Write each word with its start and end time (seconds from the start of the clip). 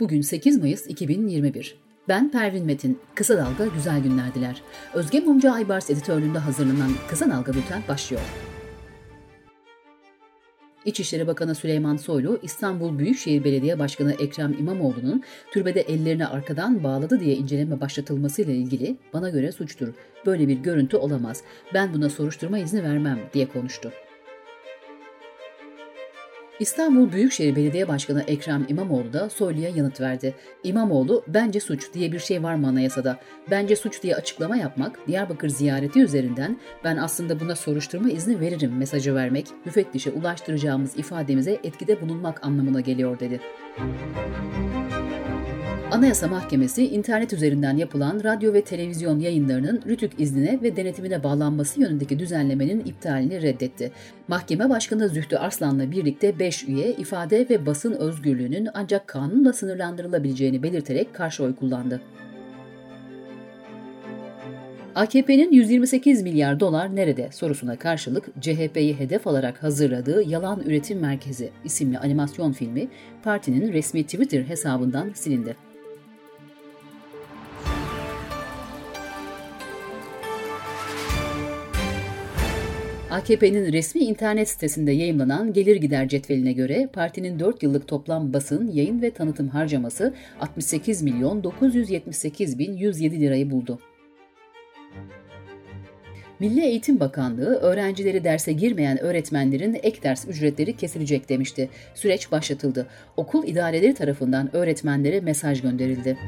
Bugün 0.00 0.20
8 0.20 0.58
Mayıs 0.58 0.86
2021. 0.86 1.76
Ben 2.08 2.30
Pervin 2.30 2.64
Metin. 2.66 2.98
Kısa 3.14 3.36
Dalga 3.36 3.66
Güzel 3.66 4.02
Günler 4.02 4.34
diler. 4.34 4.62
Özge 4.94 5.20
Mumcu 5.20 5.52
Aybars 5.52 5.90
editörlüğünde 5.90 6.38
hazırlanan 6.38 6.90
Kısa 7.08 7.30
Dalga 7.30 7.54
Bülten 7.54 7.82
başlıyor. 7.88 8.22
İçişleri 10.84 11.26
Bakanı 11.26 11.54
Süleyman 11.54 11.96
Soylu, 11.96 12.38
İstanbul 12.42 12.98
Büyükşehir 12.98 13.44
Belediye 13.44 13.78
Başkanı 13.78 14.12
Ekrem 14.12 14.52
İmamoğlu'nun 14.58 15.22
türbede 15.52 15.80
ellerini 15.80 16.26
arkadan 16.26 16.84
bağladı 16.84 17.20
diye 17.20 17.34
inceleme 17.36 17.80
başlatılmasıyla 17.80 18.54
ilgili 18.54 18.96
bana 19.12 19.30
göre 19.30 19.52
suçtur. 19.52 19.94
Böyle 20.26 20.48
bir 20.48 20.56
görüntü 20.56 20.96
olamaz. 20.96 21.42
Ben 21.74 21.94
buna 21.94 22.10
soruşturma 22.10 22.58
izni 22.58 22.82
vermem 22.82 23.18
diye 23.34 23.48
konuştu. 23.48 23.92
İstanbul 26.60 27.12
Büyükşehir 27.12 27.56
Belediye 27.56 27.88
Başkanı 27.88 28.22
Ekrem 28.22 28.66
İmamoğlu 28.68 29.12
da 29.12 29.30
Soylu'ya 29.30 29.68
yanıt 29.68 30.00
verdi. 30.00 30.34
İmamoğlu, 30.64 31.24
bence 31.28 31.60
suç 31.60 31.92
diye 31.94 32.12
bir 32.12 32.18
şey 32.18 32.42
var 32.42 32.54
mı 32.54 32.68
anayasada? 32.68 33.18
Bence 33.50 33.76
suç 33.76 34.02
diye 34.02 34.16
açıklama 34.16 34.56
yapmak, 34.56 35.06
Diyarbakır 35.06 35.48
ziyareti 35.48 36.00
üzerinden 36.00 36.56
ben 36.84 36.96
aslında 36.96 37.40
buna 37.40 37.56
soruşturma 37.56 38.10
izni 38.10 38.40
veririm 38.40 38.76
mesajı 38.76 39.14
vermek, 39.14 39.46
müfettişe 39.64 40.10
ulaştıracağımız 40.10 40.98
ifademize 40.98 41.60
etkide 41.64 42.00
bulunmak 42.00 42.46
anlamına 42.46 42.80
geliyor 42.80 43.20
dedi. 43.20 43.40
Anayasa 45.90 46.28
Mahkemesi 46.28 46.86
internet 46.86 47.32
üzerinden 47.32 47.76
yapılan 47.76 48.20
radyo 48.24 48.52
ve 48.52 48.64
televizyon 48.64 49.18
yayınlarının 49.18 49.82
rütük 49.86 50.20
iznine 50.20 50.62
ve 50.62 50.76
denetimine 50.76 51.22
bağlanması 51.22 51.80
yönündeki 51.80 52.18
düzenlemenin 52.18 52.80
iptalini 52.80 53.42
reddetti. 53.42 53.92
Mahkeme 54.28 54.70
Başkanı 54.70 55.08
Zühtü 55.08 55.36
Arslan'la 55.36 55.90
birlikte 55.90 56.38
5 56.38 56.68
üye 56.68 56.92
ifade 56.92 57.46
ve 57.50 57.66
basın 57.66 57.92
özgürlüğünün 57.92 58.68
ancak 58.74 59.06
kanunla 59.08 59.52
sınırlandırılabileceğini 59.52 60.62
belirterek 60.62 61.14
karşı 61.14 61.44
oy 61.44 61.54
kullandı. 61.54 62.00
AKP'nin 64.94 65.52
128 65.52 66.22
milyar 66.22 66.60
dolar 66.60 66.96
nerede 66.96 67.28
sorusuna 67.32 67.76
karşılık 67.76 68.24
CHP'yi 68.40 68.98
hedef 68.98 69.26
alarak 69.26 69.62
hazırladığı 69.62 70.22
Yalan 70.22 70.60
Üretim 70.60 71.00
Merkezi 71.00 71.50
isimli 71.64 71.98
animasyon 71.98 72.52
filmi 72.52 72.88
partinin 73.24 73.72
resmi 73.72 74.02
Twitter 74.04 74.42
hesabından 74.42 75.10
silindi. 75.14 75.56
AKP'nin 83.14 83.72
resmi 83.72 84.00
internet 84.00 84.48
sitesinde 84.48 84.92
yayımlanan 84.92 85.52
gelir 85.52 85.76
gider 85.76 86.08
cetveline 86.08 86.52
göre 86.52 86.88
partinin 86.92 87.38
4 87.38 87.62
yıllık 87.62 87.88
toplam 87.88 88.32
basın, 88.32 88.70
yayın 88.72 89.02
ve 89.02 89.10
tanıtım 89.10 89.48
harcaması 89.48 90.14
68 90.40 91.02
milyon 91.02 91.44
978 91.44 92.58
bin 92.58 92.76
107 92.76 93.20
lirayı 93.20 93.50
buldu. 93.50 93.78
Milli 96.40 96.64
Eğitim 96.64 97.00
Bakanlığı 97.00 97.54
öğrencileri 97.54 98.24
derse 98.24 98.52
girmeyen 98.52 98.98
öğretmenlerin 98.98 99.78
ek 99.82 100.02
ders 100.02 100.28
ücretleri 100.28 100.76
kesilecek 100.76 101.28
demişti. 101.28 101.68
Süreç 101.94 102.32
başlatıldı. 102.32 102.86
Okul 103.16 103.46
idareleri 103.46 103.94
tarafından 103.94 104.56
öğretmenlere 104.56 105.20
mesaj 105.20 105.62
gönderildi. 105.62 106.18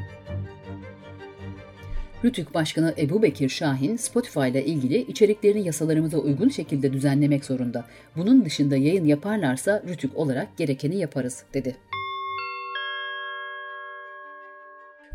Rütük 2.25 2.53
Başkanı 2.53 2.93
Ebu 2.97 3.21
Bekir 3.21 3.49
Şahin, 3.49 3.95
Spotify 3.95 4.47
ile 4.49 4.65
ilgili 4.65 4.97
içeriklerini 4.97 5.65
yasalarımıza 5.65 6.17
uygun 6.17 6.49
şekilde 6.49 6.93
düzenlemek 6.93 7.45
zorunda. 7.45 7.85
Bunun 8.15 8.45
dışında 8.45 8.77
yayın 8.77 9.05
yaparlarsa 9.05 9.83
Rütük 9.87 10.17
olarak 10.17 10.57
gerekeni 10.57 10.97
yaparız, 10.97 11.43
dedi. 11.53 11.75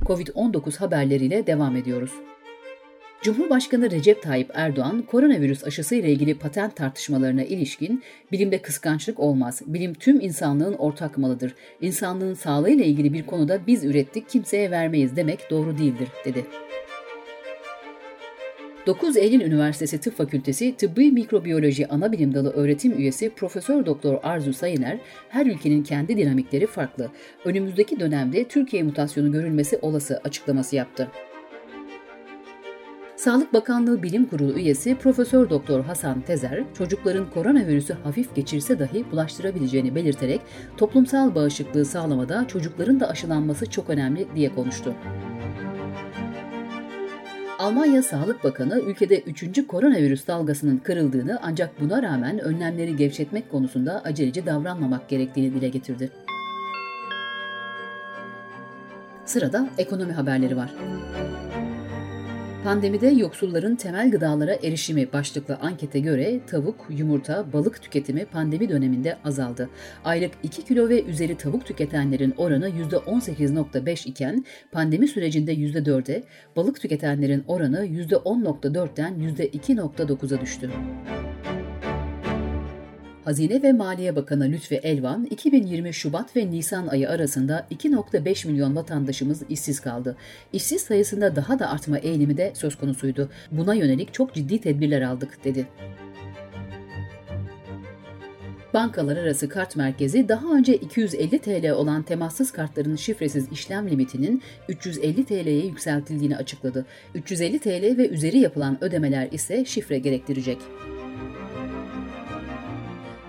Covid-19 0.00 0.78
haberleriyle 0.78 1.47
devam 1.47 1.77
ediyoruz. 1.77 2.12
Cumhurbaşkanı 3.23 3.91
Recep 3.91 4.23
Tayyip 4.23 4.50
Erdoğan, 4.55 5.03
koronavirüs 5.03 5.64
aşısı 5.64 5.95
ile 5.95 6.12
ilgili 6.12 6.39
patent 6.39 6.77
tartışmalarına 6.77 7.42
ilişkin 7.42 8.02
bilimde 8.33 8.62
kıskançlık 8.62 9.20
olmaz. 9.20 9.62
Bilim 9.67 9.95
tüm 9.95 10.20
insanlığın 10.20 10.74
ortak 10.74 11.18
malıdır. 11.18 11.55
İnsanlığın 11.80 12.35
sağlığı 12.35 12.70
ile 12.70 12.86
ilgili 12.86 13.12
bir 13.12 13.27
konuda 13.27 13.67
biz 13.67 13.85
ürettik, 13.85 14.29
kimseye 14.29 14.70
vermeyiz 14.70 15.17
demek 15.17 15.51
doğru 15.51 15.79
değildir, 15.79 16.08
dedi. 16.24 16.46
9 18.87 19.17
Eylül 19.17 19.41
Üniversitesi 19.41 20.01
Tıp 20.01 20.17
Fakültesi 20.17 20.77
Tıbbi 20.77 21.13
Mikrobiyoloji 21.13 21.89
Anabilim 21.89 22.35
Dalı 22.35 22.51
öğretim 22.51 22.98
üyesi 22.98 23.31
Profesör 23.31 23.87
Doktor 23.87 24.19
Arzu 24.23 24.53
Sayıner, 24.53 24.98
her 25.29 25.47
ülkenin 25.47 25.83
kendi 25.83 26.17
dinamikleri 26.17 26.67
farklı. 26.67 27.11
Önümüzdeki 27.45 28.01
dönemde 28.01 28.48
Türkiye 28.48 28.83
mutasyonu 28.83 29.33
görülmesi 29.33 29.79
olası 29.83 30.21
açıklaması 30.25 30.77
yaptı. 30.77 31.09
Sağlık 33.17 33.53
Bakanlığı 33.53 34.03
Bilim 34.03 34.25
Kurulu 34.25 34.53
üyesi 34.53 34.95
Profesör 34.95 35.51
Doktor 35.51 35.85
Hasan 35.85 36.21
Tezer, 36.21 36.65
çocukların 36.79 37.31
koronavirüsü 37.31 37.95
hafif 37.95 38.35
geçirse 38.35 38.79
dahi 38.79 39.11
bulaştırabileceğini 39.11 39.95
belirterek 39.95 40.41
toplumsal 40.77 41.35
bağışıklığı 41.35 41.85
sağlamada 41.85 42.47
çocukların 42.48 43.01
da 43.01 43.09
aşılanması 43.09 43.71
çok 43.71 43.91
önemli 43.91 44.27
diye 44.35 44.55
konuştu. 44.55 44.95
Almanya 47.62 48.02
Sağlık 48.02 48.45
Bakanı 48.45 48.80
ülkede 48.80 49.20
3. 49.20 49.67
koronavirüs 49.67 50.27
dalgasının 50.27 50.77
kırıldığını 50.77 51.39
ancak 51.42 51.80
buna 51.80 52.02
rağmen 52.02 52.39
önlemleri 52.39 52.96
gevşetmek 52.96 53.50
konusunda 53.50 54.02
aceleci 54.05 54.46
davranmamak 54.46 55.08
gerektiğini 55.08 55.55
dile 55.55 55.68
getirdi. 55.68 56.11
Sırada 59.24 59.68
ekonomi 59.78 60.12
haberleri 60.12 60.56
var. 60.56 60.70
Pandemide 62.64 63.06
yoksulların 63.08 63.77
temel 63.77 64.11
gıdalara 64.11 64.55
erişimi 64.55 65.12
başlıklı 65.12 65.56
ankete 65.56 66.00
göre 66.00 66.40
tavuk, 66.46 66.86
yumurta, 66.90 67.52
balık 67.52 67.83
tüketimi 67.83 68.24
pandemi 68.24 68.68
döneminde 68.68 69.18
azaldı. 69.24 69.70
Aylık 70.05 70.30
2 70.42 70.64
kilo 70.64 70.89
ve 70.89 71.05
üzeri 71.05 71.36
tavuk 71.36 71.67
tüketenlerin 71.67 72.34
oranı 72.36 72.68
%18.5 72.68 74.08
iken 74.08 74.45
pandemi 74.73 75.08
sürecinde 75.08 75.55
%4'e, 75.55 76.23
balık 76.56 76.80
tüketenlerin 76.80 77.45
oranı 77.46 77.86
%10.4'ten 77.86 79.14
%2.9'a 79.14 80.40
düştü. 80.40 80.70
Hazine 83.25 83.63
ve 83.63 83.73
Maliye 83.73 84.17
Bakanı 84.17 84.45
Lütfi 84.45 84.75
Elvan, 84.75 85.25
2020 85.25 85.95
Şubat 85.95 86.37
ve 86.37 86.51
Nisan 86.51 86.87
ayı 86.87 87.11
arasında 87.11 87.67
2.5 87.71 88.47
milyon 88.47 88.77
vatandaşımız 88.77 89.43
işsiz 89.49 89.81
kaldı. 89.81 90.17
İşsiz 90.53 90.83
sayısında 90.83 91.37
daha 91.37 91.59
da 91.59 91.71
artma 91.71 91.99
eğilimi 91.99 92.37
de 92.37 92.53
söz 92.55 92.77
konusuydu. 92.77 93.31
Buna 93.51 93.75
yönelik 93.75 94.15
çok 94.15 94.35
ciddi 94.35 94.61
tedbirler 94.61 95.03
aldık, 95.03 95.45
dedi. 95.45 95.67
Bankalar 98.75 99.17
arası 99.17 99.49
kart 99.49 99.77
merkezi 99.77 100.29
daha 100.29 100.55
önce 100.55 100.75
250 100.75 101.39
TL 101.39 101.71
olan 101.71 102.03
temassız 102.03 102.53
kartların 102.53 102.97
şifresiz 102.97 103.53
işlem 103.53 103.91
limitinin 103.91 104.43
350 104.69 105.25
TL'ye 105.25 105.67
yükseltildiğini 105.67 106.37
açıkladı. 106.37 106.87
350 107.15 107.59
TL 107.59 107.99
ve 107.99 108.09
üzeri 108.09 108.39
yapılan 108.39 108.85
ödemeler 108.85 109.29
ise 109.33 109.65
şifre 109.65 109.99
gerektirecek. 109.99 110.59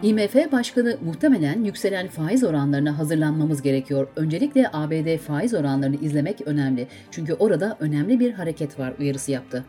IMF 0.03 0.51
Başkanı 0.51 0.97
muhtemelen 1.05 1.63
yükselen 1.63 2.07
faiz 2.07 2.43
oranlarına 2.43 2.97
hazırlanmamız 2.97 3.61
gerekiyor. 3.61 4.07
Öncelikle 4.15 4.69
ABD 4.73 5.17
faiz 5.17 5.53
oranlarını 5.53 5.95
izlemek 5.95 6.41
önemli. 6.45 6.87
Çünkü 7.11 7.33
orada 7.33 7.77
önemli 7.79 8.19
bir 8.19 8.33
hareket 8.33 8.79
var 8.79 8.93
uyarısı 8.99 9.31
yaptı. 9.31 9.65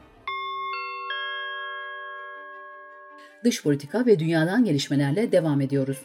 Dış 3.45 3.63
politika 3.63 4.07
ve 4.07 4.19
dünyadan 4.19 4.65
gelişmelerle 4.65 5.33
devam 5.33 5.61
ediyoruz. 5.61 5.99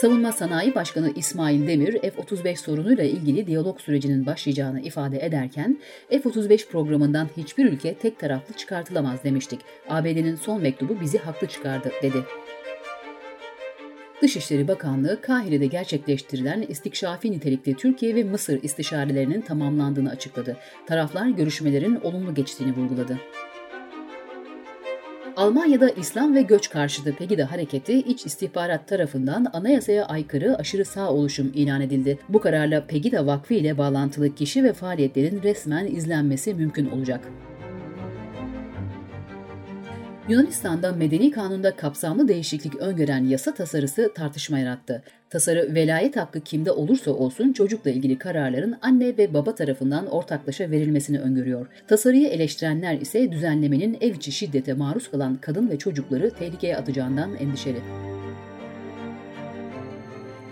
Savunma 0.00 0.32
Sanayi 0.32 0.74
Başkanı 0.74 1.12
İsmail 1.16 1.66
Demir, 1.66 2.00
F-35 2.00 2.56
sorunuyla 2.56 3.04
ilgili 3.04 3.46
diyalog 3.46 3.80
sürecinin 3.80 4.26
başlayacağını 4.26 4.80
ifade 4.80 5.26
ederken, 5.26 5.78
F-35 6.10 6.68
programından 6.68 7.28
hiçbir 7.36 7.72
ülke 7.72 7.94
tek 7.94 8.18
taraflı 8.18 8.54
çıkartılamaz 8.54 9.24
demiştik. 9.24 9.60
ABD'nin 9.88 10.36
son 10.36 10.62
mektubu 10.62 11.00
bizi 11.00 11.18
haklı 11.18 11.46
çıkardı, 11.46 11.90
dedi. 12.02 12.24
Dışişleri 14.22 14.68
Bakanlığı, 14.68 15.20
Kahire'de 15.20 15.66
gerçekleştirilen 15.66 16.62
istikşafi 16.62 17.32
nitelikli 17.32 17.74
Türkiye 17.74 18.14
ve 18.14 18.24
Mısır 18.24 18.62
istişarelerinin 18.62 19.40
tamamlandığını 19.40 20.10
açıkladı. 20.10 20.56
Taraflar 20.86 21.26
görüşmelerin 21.28 22.00
olumlu 22.02 22.34
geçtiğini 22.34 22.76
vurguladı. 22.76 23.18
Almanya'da 25.38 25.90
İslam 25.90 26.34
ve 26.34 26.42
göç 26.42 26.70
karşıtı 26.70 27.12
Pegida 27.16 27.52
hareketi 27.52 27.92
iç 27.92 28.26
istihbarat 28.26 28.88
tarafından 28.88 29.46
anayasaya 29.52 30.04
aykırı 30.04 30.56
aşırı 30.56 30.84
sağ 30.84 31.10
oluşum 31.10 31.52
ilan 31.54 31.80
edildi. 31.80 32.18
Bu 32.28 32.40
kararla 32.40 32.86
Pegida 32.86 33.26
Vakfı 33.26 33.54
ile 33.54 33.78
bağlantılı 33.78 34.34
kişi 34.34 34.64
ve 34.64 34.72
faaliyetlerin 34.72 35.42
resmen 35.42 35.86
izlenmesi 35.86 36.54
mümkün 36.54 36.90
olacak. 36.90 37.20
Yunanistan'da 40.28 40.92
medeni 40.92 41.30
kanunda 41.30 41.76
kapsamlı 41.76 42.28
değişiklik 42.28 42.76
öngören 42.76 43.24
yasa 43.24 43.54
tasarısı 43.54 44.12
tartışma 44.14 44.58
yarattı. 44.58 45.02
Tasarı 45.30 45.74
velayet 45.74 46.16
hakkı 46.16 46.40
kimde 46.40 46.72
olursa 46.72 47.10
olsun 47.10 47.52
çocukla 47.52 47.90
ilgili 47.90 48.18
kararların 48.18 48.76
anne 48.82 49.16
ve 49.18 49.34
baba 49.34 49.54
tarafından 49.54 50.06
ortaklaşa 50.06 50.70
verilmesini 50.70 51.20
öngörüyor. 51.20 51.66
Tasarıyı 51.88 52.28
eleştirenler 52.28 53.00
ise 53.00 53.32
düzenlemenin 53.32 53.98
ev 54.00 54.14
içi 54.14 54.32
şiddete 54.32 54.74
maruz 54.74 55.10
kalan 55.10 55.36
kadın 55.36 55.70
ve 55.70 55.78
çocukları 55.78 56.30
tehlikeye 56.30 56.76
atacağından 56.76 57.34
endişeli. 57.34 57.78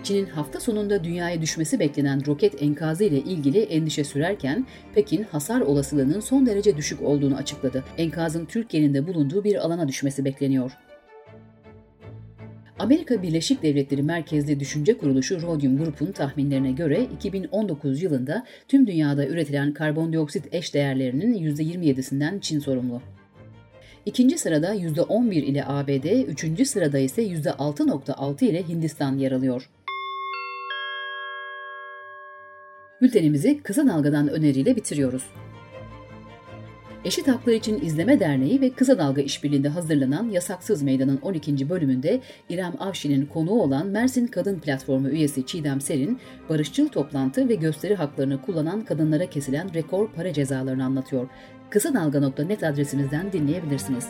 Çin'in 0.07 0.25
hafta 0.25 0.59
sonunda 0.59 1.03
dünyaya 1.03 1.41
düşmesi 1.41 1.79
beklenen 1.79 2.25
roket 2.25 2.61
enkazı 2.61 3.03
ile 3.03 3.17
ilgili 3.17 3.59
endişe 3.59 4.03
sürerken 4.03 4.65
Pekin 4.95 5.23
hasar 5.23 5.61
olasılığının 5.61 6.19
son 6.19 6.45
derece 6.45 6.77
düşük 6.77 7.01
olduğunu 7.01 7.35
açıkladı. 7.35 7.83
Enkazın 7.97 8.45
Türkiye'nin 8.45 8.93
de 8.93 9.07
bulunduğu 9.07 9.43
bir 9.43 9.65
alana 9.65 9.87
düşmesi 9.87 10.25
bekleniyor. 10.25 10.71
Amerika 12.79 13.21
Birleşik 13.21 13.63
Devletleri 13.63 14.03
merkezli 14.03 14.59
düşünce 14.59 14.97
kuruluşu 14.97 15.41
Rhodium 15.41 15.77
Group'un 15.77 16.11
tahminlerine 16.11 16.71
göre 16.71 17.03
2019 17.03 18.01
yılında 18.01 18.45
tüm 18.67 18.87
dünyada 18.87 19.27
üretilen 19.27 19.73
karbondioksit 19.73 20.45
eş 20.51 20.73
değerlerinin 20.73 21.33
%27'sinden 21.33 22.39
Çin 22.39 22.59
sorumlu. 22.59 23.01
İkinci 24.05 24.37
sırada 24.37 24.75
%11 24.75 25.33
ile 25.33 25.65
ABD, 25.65 26.27
üçüncü 26.27 26.65
sırada 26.65 26.99
ise 26.99 27.23
%6.6 27.23 28.45
ile 28.45 28.67
Hindistan 28.67 29.17
yer 29.17 29.31
alıyor. 29.31 29.69
Bültenimizi 33.01 33.63
Kısa 33.63 33.87
Dalga'dan 33.87 34.27
öneriyle 34.27 34.75
bitiriyoruz. 34.75 35.23
Eşit 37.05 37.27
Haklar 37.27 37.53
İçin 37.53 37.81
İzleme 37.81 38.19
Derneği 38.19 38.61
ve 38.61 38.69
Kısa 38.69 38.97
Dalga 38.97 39.21
İşbirliği'nde 39.21 39.69
hazırlanan 39.69 40.29
Yasaksız 40.29 40.81
Meydan'ın 40.81 41.17
12. 41.21 41.69
bölümünde 41.69 42.21
İrem 42.49 42.73
Avşin'in 42.79 43.25
konuğu 43.25 43.61
olan 43.61 43.87
Mersin 43.87 44.27
Kadın 44.27 44.59
Platformu 44.59 45.09
üyesi 45.09 45.45
Çiğdem 45.45 45.81
Serin, 45.81 46.19
barışçıl 46.49 46.87
toplantı 46.87 47.49
ve 47.49 47.55
gösteri 47.55 47.95
haklarını 47.95 48.41
kullanan 48.41 48.85
kadınlara 48.85 49.29
kesilen 49.29 49.73
rekor 49.73 50.11
para 50.11 50.33
cezalarını 50.33 50.85
anlatıyor. 50.85 51.27
Kısa 51.69 51.93
Dalga.net 51.93 52.63
adresimizden 52.63 53.31
dinleyebilirsiniz. 53.31 54.07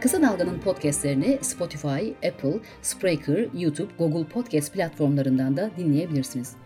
Kısa 0.00 0.22
Dalga'nın 0.22 0.58
podcastlerini 0.58 1.38
Spotify, 1.42 2.28
Apple, 2.28 2.60
Spreaker, 2.82 3.46
YouTube, 3.54 3.92
Google 3.98 4.28
Podcast 4.28 4.72
platformlarından 4.72 5.56
da 5.56 5.70
dinleyebilirsiniz. 5.76 6.65